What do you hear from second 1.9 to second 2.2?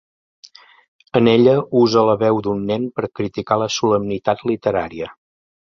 la